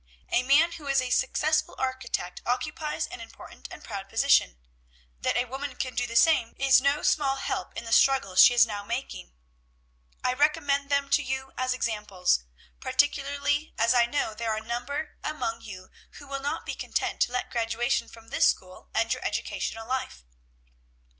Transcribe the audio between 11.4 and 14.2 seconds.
as examples, particularly as I